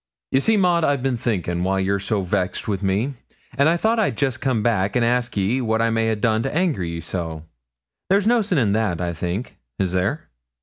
[0.31, 3.13] 'Ye see, Maud, I've bin thinkin' why you're so vexed wi' me,
[3.55, 6.41] an' I thought I'd jest come back an' ask ye what I may a' done
[6.41, 7.45] to anger ye so;
[8.09, 10.27] there's no sin in that, I think is there?'